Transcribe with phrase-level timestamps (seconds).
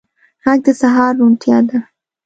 [0.43, 1.77] غږ د سهار روڼتیا ده